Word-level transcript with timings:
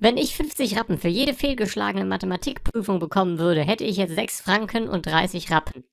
Wenn 0.00 0.16
ich 0.16 0.36
50 0.36 0.78
Rappen 0.78 0.96
für 0.96 1.08
jede 1.08 1.34
fehlgeschlagene 1.34 2.04
Mathematikprüfung 2.04 3.00
bekommen 3.00 3.40
würde, 3.40 3.62
hätte 3.62 3.82
ich 3.82 3.96
jetzt 3.96 4.14
6 4.14 4.40
Franken 4.40 4.88
und 4.88 5.06
30 5.06 5.50
Rappen. 5.50 5.87